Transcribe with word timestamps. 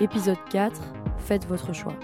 Épisode 0.00 0.38
4. 0.50 0.80
Faites 1.18 1.44
votre 1.46 1.72
choix. 1.72 1.94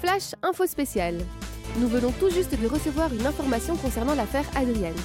Flash 0.00 0.34
info 0.42 0.66
spéciale. 0.66 1.18
Nous 1.78 1.86
venons 1.86 2.10
tout 2.10 2.28
juste 2.30 2.60
de 2.60 2.66
recevoir 2.66 3.14
une 3.14 3.24
information 3.24 3.76
concernant 3.76 4.16
l'affaire 4.16 4.44
Adrienne. 4.56 4.96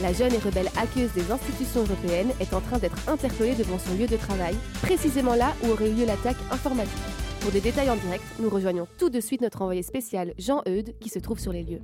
La 0.00 0.12
jeune 0.12 0.32
et 0.32 0.38
rebelle 0.38 0.68
hackeuse 0.76 1.12
des 1.14 1.32
institutions 1.32 1.82
européennes 1.82 2.30
est 2.38 2.54
en 2.54 2.60
train 2.60 2.78
d'être 2.78 3.08
interpellée 3.08 3.56
devant 3.56 3.80
son 3.80 3.94
lieu 3.94 4.06
de 4.06 4.16
travail, 4.16 4.54
précisément 4.82 5.34
là 5.34 5.52
où 5.64 5.70
aurait 5.70 5.90
eu 5.90 5.94
lieu 5.94 6.06
l'attaque 6.06 6.36
informatique. 6.52 6.92
Pour 7.40 7.50
des 7.50 7.60
détails 7.60 7.90
en 7.90 7.96
direct, 7.96 8.24
nous 8.38 8.48
rejoignons 8.48 8.86
tout 8.98 9.10
de 9.10 9.20
suite 9.20 9.40
notre 9.40 9.62
envoyé 9.62 9.82
spécial 9.82 10.32
Jean-Eudes 10.38 10.96
qui 11.00 11.08
se 11.08 11.18
trouve 11.18 11.40
sur 11.40 11.52
les 11.52 11.64
lieux. 11.64 11.82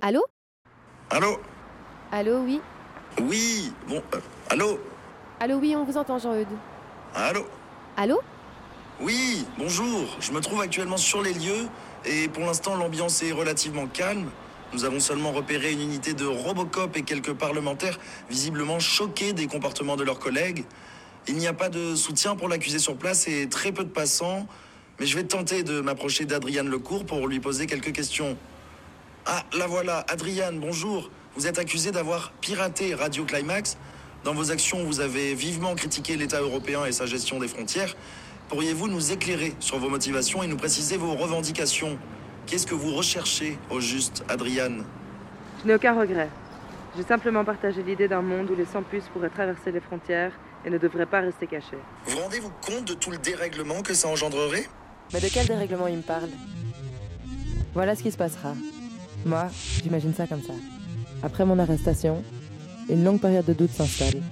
Allô? 0.00 0.22
Allô? 1.10 1.38
Allô, 2.12 2.40
oui 2.40 2.60
Oui, 3.22 3.72
bon, 3.88 4.02
euh, 4.14 4.20
allô 4.48 4.80
Allô, 5.38 5.58
oui, 5.58 5.76
on 5.76 5.84
vous 5.84 5.96
entend 5.96 6.18
Jean-Eudes. 6.18 6.48
Allô 7.14 7.46
Allô 7.96 8.20
Oui, 9.00 9.46
bonjour, 9.58 10.16
je 10.18 10.32
me 10.32 10.40
trouve 10.40 10.60
actuellement 10.60 10.96
sur 10.96 11.22
les 11.22 11.32
lieux 11.32 11.68
et 12.04 12.28
pour 12.28 12.44
l'instant 12.44 12.74
l'ambiance 12.74 13.22
est 13.22 13.30
relativement 13.30 13.86
calme. 13.86 14.28
Nous 14.72 14.84
avons 14.84 14.98
seulement 14.98 15.30
repéré 15.30 15.70
une 15.70 15.82
unité 15.82 16.12
de 16.12 16.26
Robocop 16.26 16.96
et 16.96 17.02
quelques 17.02 17.32
parlementaires 17.32 18.00
visiblement 18.28 18.80
choqués 18.80 19.32
des 19.32 19.46
comportements 19.46 19.96
de 19.96 20.02
leurs 20.02 20.18
collègues. 20.18 20.64
Il 21.28 21.36
n'y 21.36 21.46
a 21.46 21.52
pas 21.52 21.68
de 21.68 21.94
soutien 21.94 22.34
pour 22.34 22.48
l'accusé 22.48 22.80
sur 22.80 22.96
place 22.96 23.28
et 23.28 23.48
très 23.48 23.70
peu 23.70 23.84
de 23.84 23.88
passants, 23.90 24.48
mais 24.98 25.06
je 25.06 25.16
vais 25.16 25.24
tenter 25.24 25.62
de 25.62 25.80
m'approcher 25.80 26.24
d'Adriane 26.24 26.68
Lecourt 26.68 27.06
pour 27.06 27.28
lui 27.28 27.38
poser 27.38 27.66
quelques 27.66 27.92
questions. 27.92 28.36
Ah, 29.26 29.44
la 29.56 29.68
voilà, 29.68 30.04
Adriane, 30.08 30.58
bonjour. 30.58 31.08
Vous 31.36 31.46
êtes 31.46 31.58
accusée 31.58 31.92
d'avoir 31.92 32.32
piraté 32.40 32.94
Radio 32.94 33.24
Climax. 33.24 33.78
Dans 34.24 34.34
vos 34.34 34.50
actions, 34.50 34.84
vous 34.84 35.00
avez 35.00 35.34
vivement 35.34 35.74
critiqué 35.76 36.16
l'État 36.16 36.40
européen 36.40 36.84
et 36.86 36.92
sa 36.92 37.06
gestion 37.06 37.38
des 37.38 37.46
frontières. 37.46 37.94
Pourriez-vous 38.48 38.88
nous 38.88 39.12
éclairer 39.12 39.54
sur 39.60 39.78
vos 39.78 39.88
motivations 39.88 40.42
et 40.42 40.48
nous 40.48 40.56
préciser 40.56 40.96
vos 40.96 41.14
revendications? 41.14 41.98
Qu'est-ce 42.46 42.66
que 42.66 42.74
vous 42.74 42.92
recherchez 42.94 43.56
au 43.70 43.80
juste, 43.80 44.24
Adriane? 44.28 44.84
Je 45.62 45.68
n'ai 45.68 45.74
aucun 45.74 45.98
regret. 45.98 46.28
J'ai 46.96 47.04
simplement 47.04 47.44
partagé 47.44 47.84
l'idée 47.84 48.08
d'un 48.08 48.22
monde 48.22 48.50
où 48.50 48.56
les 48.56 48.66
sans-puces 48.66 49.08
pourraient 49.12 49.30
traverser 49.30 49.70
les 49.70 49.80
frontières 49.80 50.32
et 50.64 50.70
ne 50.70 50.78
devraient 50.78 51.06
pas 51.06 51.20
rester 51.20 51.46
cachés. 51.46 51.78
Vous 52.06 52.18
rendez-vous 52.18 52.50
compte 52.60 52.86
de 52.86 52.94
tout 52.94 53.12
le 53.12 53.18
dérèglement 53.18 53.82
que 53.82 53.94
ça 53.94 54.08
engendrerait? 54.08 54.66
Mais 55.12 55.20
de 55.20 55.28
quel 55.32 55.46
dérèglement 55.46 55.86
il 55.86 55.98
me 55.98 56.02
parle? 56.02 56.30
Voilà 57.72 57.94
ce 57.94 58.02
qui 58.02 58.10
se 58.10 58.16
passera. 58.16 58.54
Moi, 59.24 59.46
j'imagine 59.80 60.12
ça 60.12 60.26
comme 60.26 60.42
ça. 60.42 60.54
Après 61.22 61.44
mon 61.44 61.58
arrestation, 61.58 62.22
une 62.88 63.04
longue 63.04 63.20
période 63.20 63.44
de 63.44 63.52
doute 63.52 63.70
s'installe. 63.70 64.22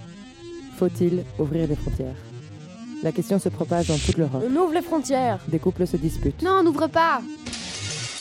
Faut-il 0.77 1.25
ouvrir 1.39 1.69
les 1.69 1.77
frontières? 1.77 2.15
La 3.03 3.13
question 3.13 3.39
se 3.39 3.49
propage 3.49 3.89
dans 3.89 3.97
toute 3.97 4.17
l'Europe. 4.17 4.43
On 4.45 4.57
ouvre 4.57 4.73
les 4.73 4.83
frontières 4.83 5.39
Des 5.49 5.59
couples 5.59 5.87
se 5.87 5.97
disputent. 5.97 6.43
Non, 6.43 6.63
n'ouvre 6.65 6.89
pas 6.89 7.21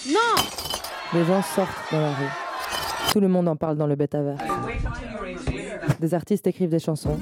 Non 0.07 0.43
Les 1.13 1.25
gens 1.25 1.41
sortent 1.41 1.91
dans 1.91 2.01
la 2.01 2.13
rue. 2.13 2.31
Tout 3.11 3.19
le 3.19 3.27
monde 3.27 3.47
en 3.47 3.55
parle 3.55 3.77
dans 3.77 3.87
le 3.87 3.95
bêta-verse. 3.95 4.41
Des 5.99 6.13
artistes 6.13 6.45
écrivent 6.45 6.69
des 6.69 6.79
chansons. 6.79 7.17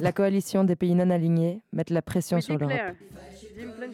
La 0.00 0.12
coalition 0.12 0.64
des 0.64 0.76
pays 0.76 0.94
non 0.94 1.10
alignés 1.10 1.60
met 1.72 1.84
la 1.90 2.02
pression 2.02 2.40
sur 2.40 2.56
l'Europe. 2.56 2.78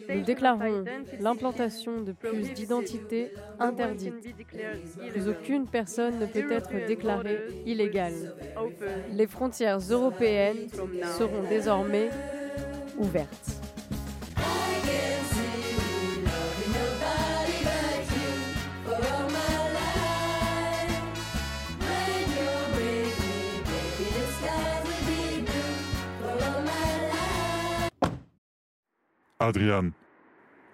Nous 0.09 0.21
déclarons 0.21 0.83
l'implantation 1.19 2.01
de 2.01 2.11
plus 2.11 2.53
d'identités 2.53 3.33
interdites. 3.59 4.35
Plus 5.11 5.27
aucune 5.27 5.67
personne 5.67 6.19
ne 6.19 6.25
peut 6.25 6.51
être 6.51 6.85
déclarée 6.87 7.39
illégale. 7.65 8.35
Les 9.11 9.27
frontières 9.27 9.79
européennes 9.79 10.67
seront 11.17 11.43
désormais 11.49 12.09
ouvertes. 12.97 13.61
Adriane, 29.47 29.91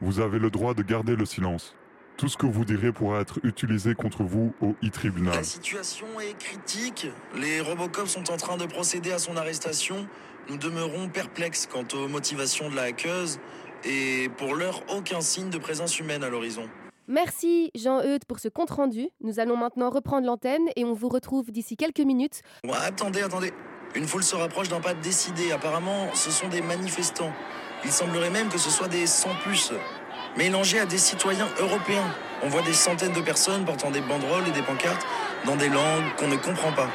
vous 0.01 0.19
avez 0.19 0.39
le 0.39 0.49
droit 0.49 0.73
de 0.73 0.81
garder 0.81 1.15
le 1.15 1.25
silence. 1.25 1.75
Tout 2.17 2.27
ce 2.27 2.37
que 2.37 2.45
vous 2.45 2.65
direz 2.65 2.91
pourra 2.91 3.21
être 3.21 3.39
utilisé 3.43 3.95
contre 3.95 4.23
vous 4.23 4.53
au 4.61 4.75
e-tribunal. 4.83 5.35
La 5.35 5.43
situation 5.43 6.07
est 6.19 6.37
critique. 6.37 7.07
Les 7.35 7.61
Robocops 7.61 8.09
sont 8.09 8.31
en 8.31 8.37
train 8.37 8.57
de 8.57 8.65
procéder 8.65 9.11
à 9.11 9.19
son 9.19 9.35
arrestation. 9.35 10.07
Nous 10.49 10.57
demeurons 10.57 11.09
perplexes 11.09 11.67
quant 11.71 11.85
aux 11.95 12.07
motivations 12.07 12.69
de 12.69 12.75
la 12.75 12.83
hackeuse 12.83 13.39
et 13.85 14.29
pour 14.37 14.55
l'heure, 14.55 14.81
aucun 14.95 15.21
signe 15.21 15.49
de 15.49 15.57
présence 15.57 15.99
humaine 15.99 16.23
à 16.23 16.29
l'horizon. 16.29 16.69
Merci 17.07 17.71
Jean-Eudes 17.75 18.25
pour 18.25 18.39
ce 18.39 18.47
compte-rendu. 18.47 19.09
Nous 19.21 19.39
allons 19.39 19.57
maintenant 19.57 19.89
reprendre 19.89 20.25
l'antenne 20.25 20.69
et 20.75 20.85
on 20.85 20.93
vous 20.93 21.09
retrouve 21.09 21.51
d'ici 21.51 21.75
quelques 21.75 21.99
minutes. 21.99 22.41
Ouais, 22.63 22.71
attendez, 22.81 23.21
attendez. 23.21 23.51
Une 23.95 24.07
foule 24.07 24.23
se 24.23 24.35
rapproche 24.35 24.69
d'un 24.69 24.79
pas 24.79 24.93
décidé. 24.93 25.51
Apparemment, 25.51 26.13
ce 26.13 26.31
sont 26.31 26.47
des 26.47 26.61
manifestants. 26.61 27.31
Il 27.85 27.91
semblerait 27.91 28.29
même 28.29 28.49
que 28.49 28.57
ce 28.57 28.69
soit 28.69 28.87
des 28.87 29.07
sans-puces, 29.07 29.73
mélangés 30.37 30.79
à 30.79 30.85
des 30.85 30.97
citoyens 30.97 31.47
européens. 31.59 32.13
On 32.41 32.49
voit 32.49 32.61
des 32.61 32.73
centaines 32.73 33.13
de 33.13 33.21
personnes 33.21 33.65
portant 33.65 33.91
des 33.91 34.01
banderoles 34.01 34.47
et 34.47 34.51
des 34.51 34.61
pancartes 34.61 35.05
dans 35.45 35.55
des 35.55 35.69
langues 35.69 36.15
qu'on 36.17 36.27
ne 36.27 36.37
comprend 36.37 36.71
pas. 36.71 36.89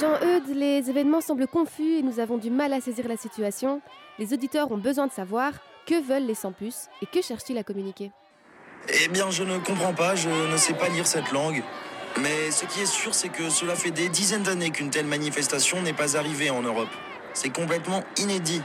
Jean-Eudes, 0.00 0.54
les 0.54 0.88
événements 0.88 1.20
semblent 1.20 1.46
confus 1.46 1.98
et 1.98 2.02
nous 2.02 2.18
avons 2.18 2.38
du 2.38 2.50
mal 2.50 2.72
à 2.72 2.80
saisir 2.80 3.06
la 3.08 3.16
situation. 3.16 3.82
Les 4.18 4.32
auditeurs 4.32 4.72
ont 4.72 4.78
besoin 4.78 5.06
de 5.06 5.12
savoir 5.12 5.52
que 5.86 6.00
veulent 6.02 6.26
les 6.26 6.34
sans-puces 6.34 6.88
et 7.02 7.06
que 7.06 7.20
cherchent-ils 7.20 7.58
à 7.58 7.62
communiquer. 7.62 8.10
Eh 8.88 9.08
bien, 9.08 9.30
je 9.30 9.42
ne 9.42 9.58
comprends 9.58 9.92
pas, 9.92 10.14
je 10.14 10.28
ne 10.28 10.56
sais 10.56 10.74
pas 10.74 10.88
lire 10.88 11.06
cette 11.06 11.30
langue. 11.30 11.62
Mais 12.20 12.50
ce 12.50 12.64
qui 12.66 12.80
est 12.80 12.86
sûr, 12.86 13.14
c'est 13.14 13.28
que 13.28 13.48
cela 13.48 13.74
fait 13.74 13.90
des 13.90 14.08
dizaines 14.08 14.42
d'années 14.42 14.70
qu'une 14.70 14.90
telle 14.90 15.06
manifestation 15.06 15.80
n'est 15.82 15.92
pas 15.92 16.16
arrivée 16.16 16.50
en 16.50 16.62
Europe. 16.62 16.90
C'est 17.34 17.50
complètement 17.50 18.02
inédit. 18.16 18.62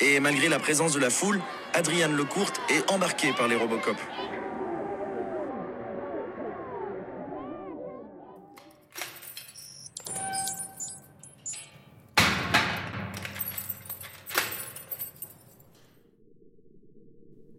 Et 0.00 0.20
malgré 0.20 0.48
la 0.50 0.58
présence 0.58 0.92
de 0.92 1.00
la 1.00 1.08
foule, 1.08 1.40
Adriane 1.72 2.14
Lecourt 2.14 2.52
est 2.68 2.90
embarquée 2.92 3.32
par 3.32 3.48
les 3.48 3.56
Robocops. 3.56 3.96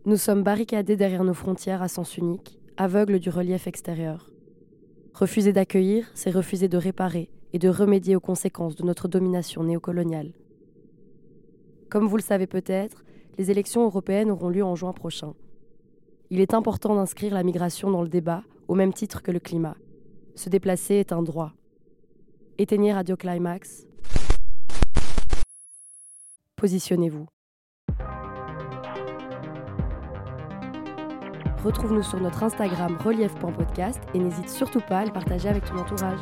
Nous 0.06 0.16
sommes 0.16 0.44
barricadés 0.44 0.96
derrière 0.96 1.24
nos 1.24 1.34
frontières 1.34 1.82
à 1.82 1.88
sens 1.88 2.18
unique, 2.18 2.60
aveugles 2.78 3.20
du 3.20 3.30
relief 3.30 3.66
extérieur. 3.66 4.30
Refuser 5.14 5.54
d'accueillir, 5.54 6.10
c'est 6.14 6.30
refuser 6.30 6.68
de 6.68 6.78
réparer 6.78 7.30
et 7.52 7.60
de 7.60 7.68
remédier 7.68 8.16
aux 8.16 8.22
conséquences 8.22 8.76
de 8.76 8.84
notre 8.84 9.08
domination 9.08 9.64
néocoloniale. 9.64 10.32
Comme 11.90 12.08
vous 12.08 12.18
le 12.18 12.22
savez 12.22 12.48
peut-être, 12.48 13.06
les 13.38 13.50
élections 13.50 13.84
européennes 13.84 14.30
auront 14.30 14.50
lieu 14.50 14.64
en 14.64 14.76
juin 14.76 14.94
prochain. 14.94 15.34
Il 16.30 16.42
est 16.42 16.54
important 16.54 16.96
d'inscrire 16.96 17.34
la 17.34 17.44
migration 17.44 17.90
dans 17.90 18.02
le 18.02 18.10
débat 18.10 18.44
au 18.68 18.76
même 18.76 18.94
titre 18.94 19.22
que 19.22 19.32
le 19.32 19.40
climat. 19.40 19.78
Se 20.36 20.50
déplacer 20.50 20.96
est 20.96 21.14
un 21.14 21.24
droit. 21.24 21.54
Éteignez 22.58 22.92
Radio 22.92 23.16
Climax. 23.16 23.88
Positionnez-vous. 26.58 27.28
Retrouve-nous 31.64 32.04
sur 32.04 32.20
notre 32.20 32.44
Instagram 32.44 32.98
relief.podcast 33.04 34.02
et 34.14 34.20
n'hésite 34.20 34.50
surtout 34.50 34.82
pas 34.82 35.00
à 35.00 35.06
le 35.06 35.12
partager 35.12 35.48
avec 35.48 35.66
ton 35.66 35.78
entourage. 35.78 36.20